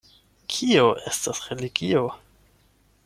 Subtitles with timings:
[0.53, 2.03] Kio estas religio?